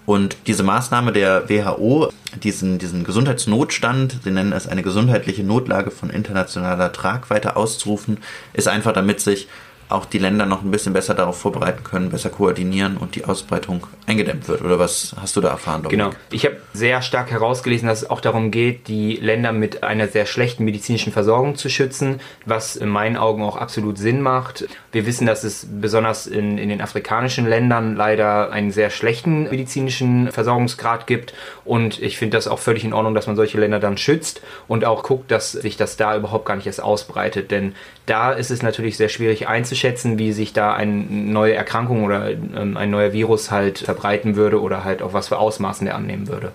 Und 0.07 0.37
diese 0.47 0.63
Maßnahme 0.63 1.13
der 1.13 1.49
WHO, 1.49 2.11
diesen, 2.43 2.79
diesen 2.79 3.05
Gesundheitsnotstand, 3.05 4.19
sie 4.23 4.31
nennen 4.31 4.53
es 4.53 4.67
eine 4.67 4.83
gesundheitliche 4.83 5.45
Notlage 5.45 5.91
von 5.91 6.11
internationaler 6.11 6.93
Tragweite 6.93 7.57
auszurufen, 7.57 8.19
ist 8.53 8.69
einfach 8.69 8.93
damit 8.93 9.21
sich 9.21 9.49
auch 9.95 10.05
die 10.05 10.19
Länder 10.19 10.47
noch 10.47 10.63
ein 10.63 10.71
bisschen 10.71 10.93
besser 10.93 11.15
darauf 11.15 11.39
vorbereiten 11.39 11.85
können, 11.85 12.11
besser 12.11 12.31
koordinieren 12.31 12.97
und 12.97 13.15
die 13.15 13.25
Ausbreitung 13.25 13.87
eingedämmt 14.07 14.49
wird. 14.49 14.63
Oder 14.63 14.79
was 14.79 15.15
hast 15.21 15.37
du 15.37 15.41
da 15.41 15.51
erfahren? 15.51 15.83
Dominik? 15.83 16.07
Genau. 16.07 16.17
Ich 16.31 16.45
habe 16.45 16.57
sehr 16.73 17.01
stark 17.03 17.31
herausgelesen, 17.31 17.89
dass 17.89 18.03
es 18.03 18.11
auch 18.11 18.21
darum 18.21 18.51
geht, 18.51 18.89
die 18.89 19.17
Länder 19.17 19.53
mit 19.53 19.83
einer 19.85 20.09
sehr 20.09 20.27
schlechten 20.27 20.65
medizinischen 20.65 21.13
Versorgung 21.13 21.57
zu 21.57 21.69
schützen, 21.69 22.21
was 22.45 22.77
in 22.77 22.89
meinen 22.89 23.17
Augen 23.17 23.43
auch 23.43 23.57
absolut 23.57 23.97
Sinn 23.97 24.21
macht. 24.21 24.67
Wir 24.93 25.07
wissen, 25.07 25.27
dass 25.27 25.45
es 25.45 25.67
besonders 25.71 26.27
in, 26.27 26.59
in 26.59 26.69
den 26.69 26.81
afrikanischen 26.81 27.47
Ländern 27.47 27.97
leider 27.97 28.51
einen 28.51 28.73
sehr 28.73 28.91
schlechten 28.91 29.45
medizinischen 29.45 30.31
Versorgungsgrad 30.33 31.07
gibt. 31.07 31.35
Und 31.65 32.03
ich 32.03 32.19
finde 32.19 32.37
das 32.37 32.49
auch 32.49 32.59
völlig 32.59 32.85
in 32.85 32.93
Ordnung, 32.93 33.15
dass 33.15 33.27
man 33.27 33.37
solche 33.37 33.59
Länder 33.59 33.81
dann 33.81 33.97
schützt 33.97 34.43
und 34.69 34.85
auch 34.85 35.03
guckt, 35.03 35.31
dass 35.31 35.53
sich 35.53 35.77
das 35.77 35.97
da 35.97 36.17
überhaupt 36.17 36.47
gar 36.47 36.57
nicht 36.57 36.67
erst 36.67 36.83
ausbreitet. 36.83 37.51
Denn 37.51 37.75
da 38.07 38.33
ist 38.33 38.51
es 38.51 38.63
natürlich 38.63 38.97
sehr 38.97 39.09
schwierig 39.09 39.49
einzuschätzen 39.49 39.84
einschätzen, 39.85 40.19
wie 40.19 40.33
sich 40.33 40.53
da 40.53 40.73
eine 40.73 40.93
neue 40.93 41.55
Erkrankung 41.55 42.05
oder 42.05 42.31
ähm, 42.31 42.77
ein 42.77 42.91
neuer 42.91 43.13
Virus 43.13 43.51
halt 43.51 43.81
verbreiten 43.81 44.35
würde 44.35 44.61
oder 44.61 44.85
halt 44.85 45.03
auch 45.03 45.13
was 45.13 45.29
für 45.29 45.39
Ausmaßen 45.39 45.85
der 45.85 45.95
annehmen 45.95 46.29
würde. 46.29 46.53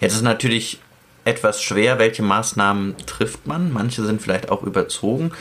Jetzt 0.00 0.14
ist 0.14 0.22
natürlich 0.22 0.78
etwas 1.24 1.62
schwer, 1.62 1.98
welche 1.98 2.22
Maßnahmen 2.22 2.94
trifft 3.06 3.46
man. 3.46 3.72
Manche 3.72 4.04
sind 4.04 4.22
vielleicht 4.22 4.50
auch 4.50 4.62
überzogen. 4.62 5.32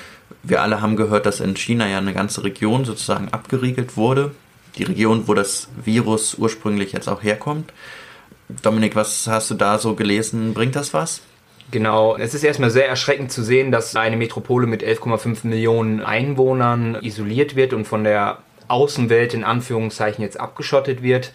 Wir 0.44 0.62
alle 0.62 0.82
haben 0.82 0.96
gehört, 0.96 1.26
dass 1.26 1.40
in 1.40 1.56
China 1.56 1.88
ja 1.88 2.00
eine 2.00 2.14
ganze 2.14 2.44
Region 2.44 2.86
sozusagen 2.86 3.30
abgeriegelt 3.30 3.98
wurde. 3.98 4.32
Die 4.78 4.84
Region, 4.84 5.28
wo 5.28 5.34
das 5.34 5.68
Virus 5.84 6.36
ursprünglich 6.36 6.92
jetzt 6.92 7.08
auch 7.08 7.22
herkommt. 7.22 7.72
Dominik, 8.62 8.96
was 8.96 9.28
hast 9.28 9.52
du 9.52 9.56
da 9.56 9.78
so 9.78 9.96
gelesen? 9.96 10.54
Bringt 10.54 10.76
das 10.76 10.94
was? 10.94 11.22
Genau, 11.72 12.18
es 12.18 12.34
ist 12.34 12.44
erstmal 12.44 12.70
sehr 12.70 12.88
erschreckend 12.88 13.32
zu 13.32 13.44
sehen, 13.44 13.72
dass 13.72 13.96
eine 13.96 14.18
Metropole 14.18 14.68
mit 14.68 14.84
11,5 14.84 15.48
Millionen 15.48 16.02
Einwohnern 16.02 16.98
isoliert 17.02 17.56
wird 17.56 17.72
und 17.72 17.86
von 17.86 18.04
der 18.04 18.40
Außenwelt 18.68 19.34
in 19.34 19.46
Anführungszeichen 19.46 20.22
jetzt 20.22 20.40
abgeschottet 20.40 21.02
wird. 21.02 21.32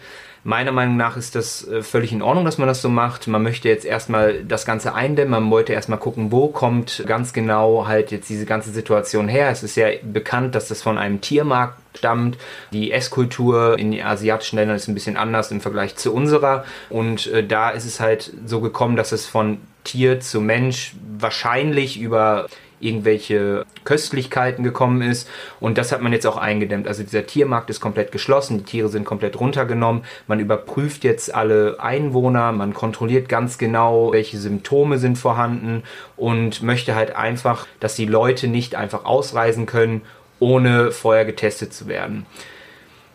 Meiner 0.47 0.71
Meinung 0.71 0.95
nach 0.95 1.17
ist 1.17 1.35
das 1.35 1.67
äh, 1.67 1.83
völlig 1.83 2.13
in 2.13 2.21
Ordnung, 2.21 2.45
dass 2.45 2.57
man 2.57 2.69
das 2.69 2.81
so 2.81 2.87
macht. 2.87 3.27
Man 3.27 3.43
möchte 3.43 3.67
jetzt 3.67 3.83
erstmal 3.83 4.45
das 4.45 4.65
Ganze 4.65 4.93
eindämmen. 4.93 5.31
Man 5.31 5.51
wollte 5.51 5.73
erstmal 5.73 5.99
gucken, 5.99 6.31
wo 6.31 6.47
kommt 6.47 7.03
ganz 7.05 7.33
genau 7.33 7.85
halt 7.85 8.11
jetzt 8.11 8.29
diese 8.29 8.45
ganze 8.45 8.69
Situation 8.69 9.27
her. 9.27 9.49
Es 9.49 9.61
ist 9.61 9.75
ja 9.75 9.89
bekannt, 10.01 10.55
dass 10.55 10.69
das 10.69 10.81
von 10.81 10.97
einem 10.97 11.19
Tiermarkt 11.19 11.81
stammt. 11.97 12.37
Die 12.71 12.93
Esskultur 12.93 13.77
in 13.77 13.91
den 13.91 14.05
asiatischen 14.05 14.55
Ländern 14.55 14.77
ist 14.77 14.87
ein 14.87 14.93
bisschen 14.93 15.17
anders 15.17 15.51
im 15.51 15.59
Vergleich 15.59 15.97
zu 15.97 16.13
unserer. 16.13 16.63
Und 16.89 17.27
äh, 17.27 17.45
da 17.45 17.71
ist 17.71 17.83
es 17.83 17.99
halt 17.99 18.31
so 18.45 18.61
gekommen, 18.61 18.95
dass 18.95 19.11
es 19.11 19.25
von 19.25 19.57
Tier 19.83 20.21
zu 20.21 20.39
Mensch 20.39 20.95
wahrscheinlich 21.19 21.99
über 21.99 22.47
irgendwelche 22.79 23.65
Köstlichkeiten 23.83 24.63
gekommen 24.63 25.01
ist. 25.01 25.29
Und 25.59 25.77
das 25.77 25.91
hat 25.91 26.01
man 26.01 26.13
jetzt 26.13 26.27
auch 26.27 26.37
eingedämmt. 26.37 26.87
Also 26.87 27.03
dieser 27.03 27.25
Tiermarkt 27.25 27.69
ist 27.69 27.79
komplett 27.79 28.11
geschlossen, 28.11 28.59
die 28.59 28.63
Tiere 28.63 28.89
sind 28.89 29.05
komplett 29.05 29.39
runtergenommen. 29.39 30.03
Man 30.27 30.39
überprüft 30.39 31.03
jetzt 31.03 31.33
alle 31.33 31.79
Einwohner, 31.79 32.51
man 32.51 32.73
kontrolliert 32.73 33.29
ganz 33.29 33.57
genau, 33.57 34.11
welche 34.11 34.37
Symptome 34.37 34.97
sind 34.97 35.17
vorhanden 35.17 35.83
und 36.15 36.61
möchte 36.61 36.95
halt 36.95 37.15
einfach, 37.15 37.67
dass 37.79 37.95
die 37.95 38.05
Leute 38.05 38.47
nicht 38.47 38.75
einfach 38.75 39.05
ausreisen 39.05 39.65
können, 39.65 40.01
ohne 40.39 40.91
vorher 40.91 41.25
getestet 41.25 41.73
zu 41.73 41.87
werden. 41.87 42.25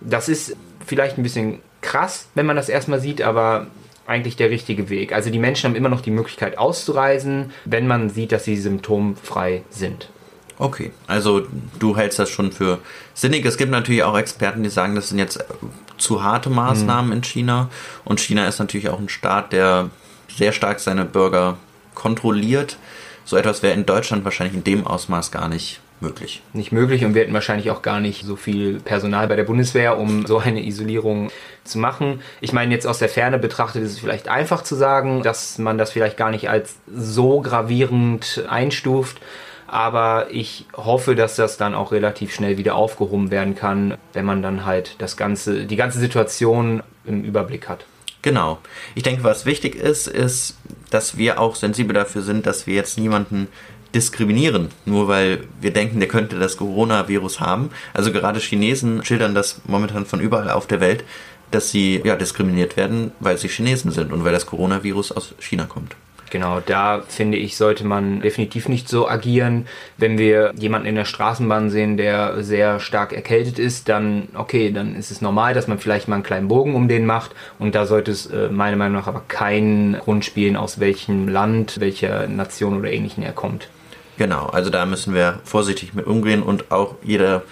Das 0.01 0.29
ist 0.29 0.57
vielleicht 0.85 1.19
ein 1.19 1.23
bisschen 1.23 1.61
krass, 1.81 2.29
wenn 2.35 2.47
man 2.47 2.57
das 2.57 2.69
erstmal 2.69 3.01
sieht, 3.01 3.23
aber 3.23 3.67
eigentlich 4.13 4.37
der 4.37 4.51
richtige 4.51 4.89
Weg. 4.89 5.13
Also 5.13 5.31
die 5.31 5.39
Menschen 5.39 5.69
haben 5.69 5.77
immer 5.77 5.89
noch 5.89 6.01
die 6.01 6.11
Möglichkeit 6.11 6.59
auszureisen, 6.59 7.53
wenn 7.65 7.87
man 7.87 8.11
sieht, 8.11 8.33
dass 8.33 8.45
sie 8.45 8.57
symptomfrei 8.57 9.63
sind. 9.71 10.09
Okay, 10.59 10.93
also 11.09 11.43
du 11.81 11.97
hältst 11.97 12.19
das 12.19 12.31
schon 12.31 12.53
für 12.53 12.79
sinnig. 13.15 13.45
Es 13.45 13.57
gibt 13.57 13.73
natürlich 13.73 14.05
auch 14.05 14.17
Experten, 14.17 14.63
die 14.63 14.69
sagen, 14.69 14.95
das 14.95 15.09
sind 15.09 15.19
jetzt 15.19 15.45
zu 15.99 16.23
harte 16.23 16.51
Maßnahmen 16.51 17.07
mhm. 17.07 17.17
in 17.17 17.23
China. 17.25 17.69
Und 18.05 18.21
China 18.21 18.47
ist 18.47 18.61
natürlich 18.61 18.89
auch 18.89 19.01
ein 19.01 19.09
Staat, 19.09 19.53
der 19.53 19.91
sehr 20.29 20.53
stark 20.53 20.79
seine 20.79 21.05
Bürger 21.05 21.57
kontrolliert. 21.95 22.77
So 23.25 23.37
etwas 23.37 23.63
wäre 23.63 23.75
in 23.75 23.87
Deutschland 23.87 24.25
wahrscheinlich 24.25 24.55
in 24.55 24.65
dem 24.65 24.87
Ausmaß 24.87 25.31
gar 25.31 25.49
nicht 25.49 25.81
möglich. 26.03 26.43
Nicht 26.53 26.73
möglich 26.73 27.05
und 27.05 27.15
wir 27.15 27.23
hätten 27.23 27.33
wahrscheinlich 27.33 27.71
auch 27.71 27.81
gar 27.81 28.01
nicht 28.01 28.27
so 28.27 28.37
viel 28.37 28.81
Personal 28.81 29.29
bei 29.29 29.37
der 29.37 29.45
Bundeswehr, 29.45 29.99
um 29.99 30.27
so 30.27 30.39
eine 30.39 30.63
Isolierung 30.63 31.31
zu 31.65 31.79
machen. 31.79 32.21
Ich 32.41 32.53
meine, 32.53 32.75
jetzt 32.75 32.87
aus 32.87 32.99
der 32.99 33.09
Ferne 33.09 33.39
betrachtet 33.39 33.83
ist 33.83 33.93
es 33.93 33.99
vielleicht 34.01 34.29
einfach 34.29 34.63
zu 34.63 34.75
sagen, 34.75 35.23
dass 35.23 35.57
man 35.59 35.79
das 35.79 35.93
vielleicht 35.93 36.17
gar 36.17 36.31
nicht 36.31 36.51
als 36.51 36.77
so 36.95 37.41
gravierend 37.41 38.45
einstuft. 38.49 39.21
Aber 39.67 40.27
ich 40.31 40.67
hoffe, 40.77 41.15
dass 41.15 41.37
das 41.37 41.57
dann 41.57 41.75
auch 41.75 41.93
relativ 41.93 42.35
schnell 42.35 42.59
wieder 42.59 42.75
aufgehoben 42.75 43.31
werden 43.31 43.55
kann, 43.55 43.97
wenn 44.13 44.27
man 44.27 44.43
dann 44.43 44.67
halt 44.67 44.97
das 44.99 45.17
ganze, 45.17 45.65
die 45.65 45.77
ganze 45.77 45.99
Situation 45.99 46.83
im 47.07 47.25
Überblick 47.25 47.71
hat. 47.71 47.87
Genau. 48.21 48.59
Ich 48.95 49.03
denke, 49.03 49.25
was 49.25 49.47
wichtig 49.47 49.75
ist, 49.75 50.07
ist, 50.07 50.57
dass 50.91 51.17
wir 51.17 51.41
auch 51.41 51.57
sensibel 51.57 51.95
dafür 51.95 52.23
sind, 52.23 52.47
dass 52.47 52.67
wir 52.67 52.75
jetzt 52.75 52.99
niemanden 52.99 53.49
diskriminieren, 53.95 54.69
nur 54.85 55.09
weil 55.09 55.45
wir 55.61 55.73
denken, 55.73 56.01
der 56.01 56.09
könnte 56.09 56.39
das 56.39 56.57
Coronavirus 56.57 57.41
haben. 57.41 57.71
Also 57.93 58.13
gerade 58.13 58.41
Chinesen 58.41 59.05
schildern 59.05 59.35
das 59.35 59.61
momentan 59.67 60.07
von 60.07 60.21
überall 60.21 60.51
auf 60.51 60.67
der 60.67 60.81
Welt, 60.81 61.05
dass 61.51 61.71
sie 61.71 62.01
ja 62.05 62.17
diskriminiert 62.17 62.77
werden, 62.77 63.13
weil 63.21 63.37
sie 63.39 63.49
Chinesen 63.49 63.91
sind 63.91 64.13
und 64.13 64.25
weil 64.25 64.33
das 64.33 64.47
Coronavirus 64.47 65.13
aus 65.13 65.35
China 65.39 65.67
kommt. 65.67 65.95
Genau, 66.33 66.61
da 66.65 67.03
finde 67.07 67.37
ich, 67.37 67.59
sollte 67.59 67.87
man 67.87 68.23
definitiv 68.23 68.67
nicht 68.67 68.89
so 68.89 69.07
agieren. 69.07 69.67
Wenn 69.99 70.17
wir 70.17 70.55
jemanden 70.57 70.87
in 70.87 70.95
der 70.95 71.05
Straßenbahn 71.05 71.69
sehen, 71.69 71.99
der 71.99 72.43
sehr 72.43 72.81
stark 72.81 73.13
erkältet 73.13 73.59
ist, 73.59 73.91
dann 73.91 74.29
okay, 74.33 74.73
dann 74.73 74.97
ist 74.97 75.11
es 75.11 75.21
normal, 75.21 75.53
dass 75.53 75.69
man 75.69 75.79
vielleicht 75.79 76.09
mal 76.09 76.15
einen 76.15 76.25
kleinen 76.25 76.49
Bogen 76.49 76.75
um 76.75 76.89
den 76.89 77.05
macht. 77.05 77.33
Und 77.59 77.75
da 77.75 77.85
sollte 77.85 78.13
es 78.13 78.25
äh, 78.25 78.49
meiner 78.49 78.79
Meinung 78.79 78.97
nach 78.97 79.09
aber 79.09 79.25
keinen 79.29 79.99
Grund 79.99 80.25
spielen, 80.25 80.57
aus 80.57 80.81
welchem 80.81 81.29
Land, 81.29 81.81
welcher 81.81 82.27
Nation 82.29 82.79
oder 82.79 82.91
ähnlichen 82.91 83.23
er 83.23 83.33
kommt. 83.33 83.69
Genau, 84.19 84.47
also 84.47 84.71
da 84.71 84.87
müssen 84.87 85.15
wir 85.15 85.41
vorsichtig 85.45 85.95
mit 85.95 86.07
umgehen 86.07 86.43
und 86.43 86.71
auch 86.71 86.97
jeder, 87.03 87.43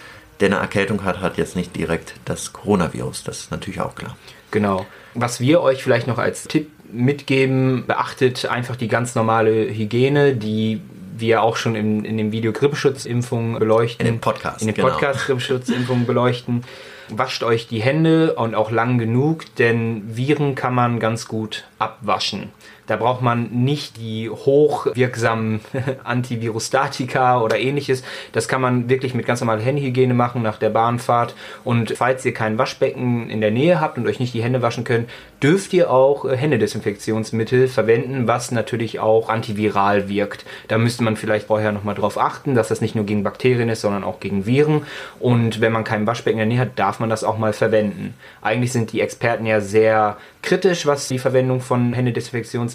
der 0.40 0.48
eine 0.48 0.56
Erkältung 0.56 1.04
hat, 1.04 1.20
hat 1.20 1.38
jetzt 1.38 1.56
nicht 1.56 1.74
direkt 1.74 2.14
das 2.24 2.52
Coronavirus. 2.52 3.24
Das 3.24 3.40
ist 3.40 3.50
natürlich 3.50 3.80
auch 3.80 3.94
klar. 3.94 4.16
Genau. 4.50 4.86
Was 5.14 5.40
wir 5.40 5.62
euch 5.62 5.82
vielleicht 5.82 6.06
noch 6.06 6.18
als 6.18 6.44
Tipp 6.44 6.70
mitgeben, 6.92 7.84
beachtet 7.86 8.46
einfach 8.46 8.76
die 8.76 8.88
ganz 8.88 9.14
normale 9.14 9.68
Hygiene, 9.72 10.34
die 10.34 10.80
wir 11.16 11.42
auch 11.42 11.56
schon 11.56 11.74
in, 11.74 12.04
in 12.04 12.16
dem 12.16 12.32
Video 12.32 12.52
Grippeschutzimpfung 12.52 13.58
beleuchten. 13.58 14.06
In 14.06 14.14
dem 14.14 14.20
Podcast. 14.20 14.62
In 14.62 14.68
dem 14.68 14.74
genau. 14.74 14.88
Podcast 14.88 15.26
Grippeschutzimpfung 15.26 16.06
beleuchten. 16.06 16.64
Wascht 17.08 17.42
euch 17.42 17.66
die 17.68 17.82
Hände 17.82 18.34
und 18.34 18.54
auch 18.54 18.70
lang 18.70 18.98
genug, 18.98 19.44
denn 19.56 20.16
Viren 20.16 20.54
kann 20.54 20.74
man 20.74 21.00
ganz 21.00 21.26
gut 21.26 21.64
abwaschen. 21.78 22.50
Da 22.90 22.96
braucht 22.96 23.22
man 23.22 23.50
nicht 23.52 23.98
die 23.98 24.28
hochwirksamen 24.28 25.60
Antivirustatika 26.02 27.40
oder 27.40 27.56
ähnliches. 27.56 28.02
Das 28.32 28.48
kann 28.48 28.60
man 28.60 28.88
wirklich 28.88 29.14
mit 29.14 29.26
ganz 29.26 29.38
normaler 29.38 29.62
Händehygiene 29.62 30.12
machen 30.12 30.42
nach 30.42 30.58
der 30.58 30.70
Bahnfahrt. 30.70 31.36
Und 31.62 31.96
falls 31.96 32.24
ihr 32.24 32.34
kein 32.34 32.58
Waschbecken 32.58 33.30
in 33.30 33.40
der 33.40 33.52
Nähe 33.52 33.80
habt 33.80 33.96
und 33.96 34.08
euch 34.08 34.18
nicht 34.18 34.34
die 34.34 34.42
Hände 34.42 34.60
waschen 34.60 34.82
könnt, 34.82 35.08
dürft 35.40 35.72
ihr 35.72 35.88
auch 35.88 36.24
äh, 36.24 36.36
Händedesinfektionsmittel 36.36 37.68
verwenden, 37.68 38.26
was 38.26 38.50
natürlich 38.50 38.98
auch 38.98 39.28
antiviral 39.28 40.08
wirkt. 40.08 40.44
Da 40.66 40.76
müsste 40.76 41.04
man 41.04 41.14
vielleicht 41.14 41.46
vorher 41.46 41.70
nochmal 41.70 41.94
drauf 41.94 42.18
achten, 42.18 42.56
dass 42.56 42.66
das 42.66 42.80
nicht 42.80 42.96
nur 42.96 43.04
gegen 43.06 43.22
Bakterien 43.22 43.68
ist, 43.68 43.82
sondern 43.82 44.02
auch 44.02 44.18
gegen 44.18 44.46
Viren. 44.46 44.82
Und 45.20 45.60
wenn 45.60 45.70
man 45.70 45.84
kein 45.84 46.08
Waschbecken 46.08 46.40
in 46.40 46.48
der 46.48 46.56
Nähe 46.56 46.66
hat, 46.66 46.76
darf 46.76 46.98
man 46.98 47.08
das 47.08 47.22
auch 47.22 47.38
mal 47.38 47.52
verwenden. 47.52 48.14
Eigentlich 48.42 48.72
sind 48.72 48.90
die 48.90 49.00
Experten 49.00 49.46
ja 49.46 49.60
sehr 49.60 50.16
kritisch, 50.42 50.86
was 50.86 51.08
die 51.08 51.18
Verwendung 51.18 51.60
von 51.60 51.92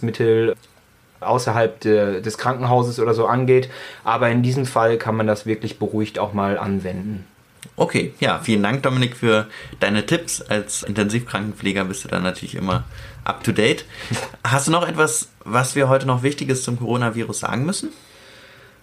Händedesinfektionsmittel 0.05 0.55
außerhalb 1.21 1.79
de, 1.79 2.21
des 2.21 2.37
Krankenhauses 2.37 2.99
oder 2.99 3.13
so 3.13 3.25
angeht. 3.25 3.69
Aber 4.03 4.29
in 4.29 4.43
diesem 4.43 4.65
Fall 4.65 4.97
kann 4.97 5.15
man 5.15 5.27
das 5.27 5.45
wirklich 5.45 5.79
beruhigt 5.79 6.19
auch 6.19 6.33
mal 6.33 6.57
anwenden. 6.57 7.25
Okay, 7.77 8.13
ja, 8.19 8.39
vielen 8.39 8.63
Dank, 8.63 8.83
Dominik, 8.83 9.17
für 9.17 9.47
deine 9.79 10.05
Tipps. 10.05 10.41
Als 10.41 10.83
Intensivkrankenpfleger 10.83 11.85
bist 11.85 12.03
du 12.03 12.07
dann 12.07 12.23
natürlich 12.23 12.55
immer 12.55 12.83
up 13.23 13.43
to 13.43 13.51
date. 13.51 13.85
Hast 14.43 14.67
du 14.67 14.71
noch 14.71 14.87
etwas, 14.87 15.29
was 15.43 15.75
wir 15.75 15.89
heute 15.89 16.05
noch 16.05 16.23
Wichtiges 16.23 16.63
zum 16.63 16.77
Coronavirus 16.77 17.39
sagen 17.39 17.65
müssen? 17.65 17.89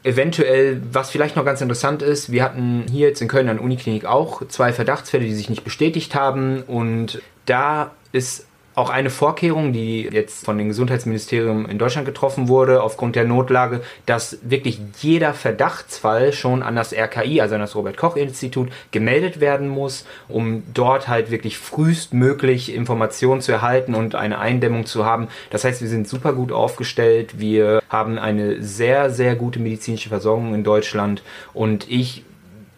Eventuell, 0.05 0.83
was 0.91 1.11
vielleicht 1.11 1.37
noch 1.37 1.45
ganz 1.45 1.61
interessant 1.61 2.03
ist, 2.03 2.33
wir 2.33 2.43
hatten 2.43 2.87
hier 2.91 3.09
jetzt 3.09 3.23
in 3.23 3.29
Köln 3.29 3.49
an 3.49 3.59
der 3.59 3.65
Uniklinik 3.65 4.05
auch 4.05 4.47
zwei 4.49 4.73
Verdachtsfälle, 4.73 5.25
die 5.25 5.35
sich 5.35 5.49
nicht 5.49 5.63
bestätigt 5.63 6.17
haben. 6.17 6.63
Und 6.63 7.23
da 7.47 7.93
ist 8.11 8.47
auch 8.75 8.91
eine 8.91 9.11
Vorkehrung, 9.11 9.73
die 9.73 10.09
jetzt 10.11 10.45
von 10.45 10.57
dem 10.57 10.69
Gesundheitsministerium 10.69 11.67
in 11.67 11.79
Deutschland 11.79 12.07
getroffen 12.07 12.49
wurde, 12.49 12.83
aufgrund 12.83 13.17
der 13.17 13.25
Notlage, 13.25 13.83
dass 14.07 14.39
wirklich 14.43 14.81
jeder 15.01 15.35
Verdachtsfall 15.35 16.33
schon 16.33 16.63
an 16.63 16.75
das 16.75 16.93
RKI, 16.93 17.41
also 17.41 17.55
an 17.55 17.61
das 17.61 17.75
Robert-Koch-Institut, 17.75 18.71
gemeldet 18.91 19.41
werden 19.41 19.69
muss, 19.69 20.07
um 20.29 20.63
dort 20.73 21.09
halt 21.09 21.31
wirklich 21.31 21.59
frühestmöglich 21.59 22.75
Informationen 22.75 23.43
zu 23.43 23.53
erhalten 23.53 23.95
und 23.95 24.15
eine 24.15 24.39
Eindämmung 24.39 24.87
zu 24.87 25.05
haben. 25.05 25.29
Das 25.51 25.65
heißt, 25.65 25.83
wir 25.83 25.89
sind 25.89 26.09
super 26.09 26.33
gut 26.33 26.51
aufgestellt. 26.51 27.39
Wir 27.39 27.83
haben 27.91 28.19
eine 28.19 28.63
sehr, 28.63 29.11
sehr 29.11 29.37
gute 29.37 29.59
medizinische 29.59 30.09
Versorgung 30.09 30.55
in 30.55 30.65
Deutschland 30.65 31.23
und 31.53 31.91
ich 31.91 32.25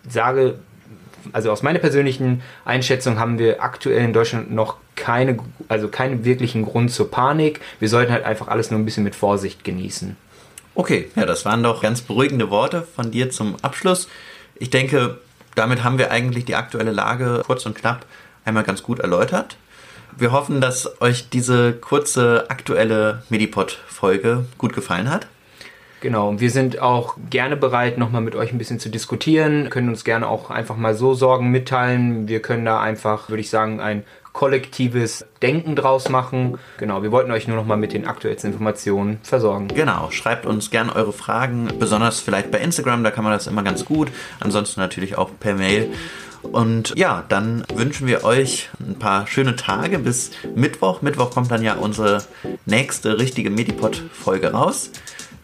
sage 0.09 0.59
also 1.33 1.51
aus 1.51 1.63
meiner 1.63 1.79
persönlichen 1.79 2.43
Einschätzung 2.67 3.19
haben 3.19 3.39
wir 3.39 3.63
aktuell 3.63 4.05
in 4.05 4.13
Deutschland 4.13 4.53
noch 4.53 4.77
keine, 4.97 5.39
also 5.69 5.89
keinen 5.89 6.25
wirklichen 6.25 6.65
Grund 6.65 6.91
zur 6.91 7.11
Panik. 7.11 7.61
Wir 7.81 7.89
sollten 7.89 8.13
halt 8.13 8.25
einfach 8.25 8.49
alles 8.49 8.71
nur 8.71 8.81
ein 8.81 8.85
bisschen 8.85 9.05
mit 9.05 9.15
Vorsicht 9.15 9.65
genießen. 9.65 10.17
Okay, 10.75 11.09
ja, 11.15 11.25
das 11.25 11.45
waren 11.45 11.63
doch 11.63 11.83
ganz 11.83 12.03
beruhigende 12.03 12.51
Worte 12.51 12.87
von 12.97 13.11
dir 13.11 13.31
zum 13.31 13.57
Abschluss. 13.63 14.09
Ich 14.57 14.71
denke, 14.71 15.19
damit 15.55 15.85
haben 15.85 15.99
wir 15.99 16.11
eigentlich 16.11 16.45
die 16.45 16.57
aktuelle 16.57 16.91
Lage 16.91 17.43
kurz 17.47 17.65
und 17.67 17.77
knapp 17.77 18.07
einmal 18.45 18.65
ganz 18.65 18.83
gut 18.83 18.99
erläutert. 18.99 19.57
Wir 20.17 20.33
hoffen, 20.33 20.61
dass 20.61 21.01
euch 21.01 21.29
diese 21.29 21.73
kurze 21.73 22.47
aktuelle 22.49 23.23
Medipod-Folge 23.31 24.47
gut 24.59 24.73
gefallen 24.73 25.11
hat. 25.11 25.27
Genau, 26.01 26.39
wir 26.39 26.51
sind 26.51 26.81
auch 26.81 27.17
gerne 27.31 27.57
bereit, 27.57 27.97
nochmal 27.97 28.21
mit 28.21 28.35
euch 28.37 28.53
ein 28.53 28.59
bisschen 28.59 28.79
zu 28.79 28.91
diskutieren, 28.91 29.71
können 29.71 29.89
uns 29.89 30.05
gerne 30.05 30.29
auch 30.29 30.51
einfach 30.51 30.77
mal 30.77 30.95
so 30.95 31.15
Sorgen 31.15 31.51
mitteilen. 31.51 32.29
Wir 32.29 32.43
können 32.43 32.65
da 32.65 32.81
einfach, 32.81 33.31
würde 33.31 33.41
ich 33.41 33.49
sagen, 33.49 33.81
ein 33.81 34.05
kollektives 34.35 35.25
Denken 35.41 35.77
draus 35.77 36.11
machen. 36.11 36.59
Genau, 36.77 37.03
wir 37.03 37.13
wollten 37.13 37.31
euch 37.31 37.49
nur 37.49 37.57
noch 37.57 37.65
mal 37.65 37.77
mit 37.77 37.95
den 37.95 38.07
aktuellsten 38.07 38.53
Informationen 38.53 39.21
versorgen. 39.23 39.69
Genau, 39.69 40.11
schreibt 40.11 40.45
uns 40.45 40.71
gerne 40.71 40.95
eure 40.95 41.15
Fragen, 41.15 41.69
besonders 41.79 42.21
vielleicht 42.21 42.51
bei 42.51 42.59
Instagram, 42.59 43.05
da 43.05 43.11
kann 43.11 43.25
man 43.25 43.33
das 43.33 43.47
immer 43.47 43.63
ganz 43.63 43.87
gut. 43.87 44.11
Ansonsten 44.41 44.81
natürlich 44.81 45.17
auch 45.17 45.31
per 45.41 45.55
Mail. 45.55 45.91
Und 46.43 46.93
ja, 46.97 47.25
dann 47.29 47.65
wünschen 47.73 48.07
wir 48.07 48.25
euch 48.25 48.69
ein 48.81 48.99
paar 48.99 49.27
schöne 49.27 49.57
Tage 49.57 49.99
bis 49.99 50.33
Mittwoch. 50.55 51.01
Mittwoch 51.01 51.31
kommt 51.31 51.51
dann 51.51 51.63
ja 51.63 51.75
unsere 51.75 52.23
nächste 52.67 53.19
richtige 53.19 53.51
Medipod-Folge 53.51 54.53
raus. 54.53 54.91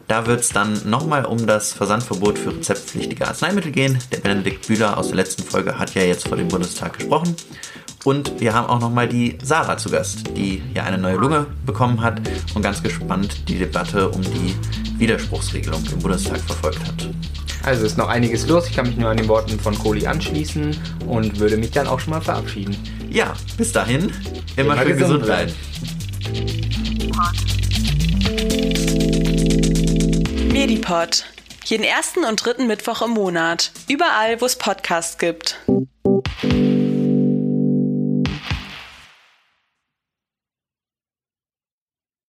Da 0.09 0.27
wird 0.27 0.41
es 0.41 0.49
dann 0.49 0.77
nochmal 0.91 1.25
um 1.25 1.47
das 1.47 1.73
Versandverbot 1.73 2.37
für 2.37 2.51
rezeptpflichtige 2.51 3.29
Arzneimittel 3.29 3.71
gehen. 3.71 3.99
Der 4.11 4.19
Benedikt 4.19 4.67
Bühler 4.67 4.99
aus 4.99 5.07
der 5.07 5.17
letzten 5.17 5.45
Folge 5.45 5.79
hat 5.79 5.95
ja 5.95 6.03
jetzt 6.03 6.27
vor 6.27 6.37
dem 6.37 6.49
Bundestag 6.49 6.99
gesprochen. 6.99 7.37
Und 8.05 8.41
wir 8.41 8.55
haben 8.55 8.67
auch 8.69 8.81
nochmal 8.81 9.09
die 9.09 9.37
Sarah 9.43 9.77
zu 9.77 9.91
Gast, 9.91 10.37
die 10.37 10.63
ja 10.75 10.85
eine 10.85 10.97
neue 10.97 11.17
Lunge 11.17 11.47
bekommen 11.67 12.01
hat 12.01 12.21
und 12.55 12.63
ganz 12.63 12.83
gespannt 12.83 13.49
die 13.49 13.59
Debatte 13.59 14.09
um 14.09 14.23
die 14.23 14.57
Widerspruchsregelung 14.99 15.85
im 15.93 15.99
Bundestag 15.99 16.41
verfolgt 16.41 16.81
hat. 16.81 17.11
Also 17.63 17.85
ist 17.85 17.99
noch 17.99 18.09
einiges 18.09 18.47
los. 18.47 18.69
Ich 18.69 18.77
kann 18.77 18.87
mich 18.87 18.97
nur 18.97 19.11
an 19.11 19.19
den 19.19 19.29
Worten 19.29 19.61
von 19.61 19.79
Kohli 19.79 20.07
anschließen 20.07 20.77
und 21.07 21.39
würde 21.39 21.59
mich 21.59 21.73
dann 21.73 21.87
auch 21.87 22.01
schon 22.01 22.15
mal 22.15 22.23
verabschieden. 22.23 22.75
Ja, 23.11 23.35
bis 23.59 23.73
dahin. 23.73 24.11
Immer, 24.57 24.75
immer 24.75 24.83
schön 24.83 24.97
gesund 24.97 25.25
bleiben. 25.25 25.53
Medipod. 30.51 31.27
Jeden 31.67 31.85
ersten 31.85 32.25
und 32.25 32.45
dritten 32.45 32.67
Mittwoch 32.67 33.03
im 33.03 33.11
Monat. 33.11 33.73
Überall, 33.89 34.41
wo 34.41 34.47
es 34.47 34.57
Podcasts 34.57 35.19
gibt. 35.19 35.59